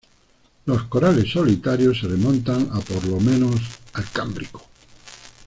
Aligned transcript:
Los 0.65 0.81
corales 0.85 1.31
solitarios 1.31 1.99
se 1.99 2.07
remontan 2.07 2.69
a 2.73 2.79
por 2.79 3.05
lo 3.05 3.19
menos 3.19 3.51
al 3.93 4.09
Cámbrico. 4.09 4.65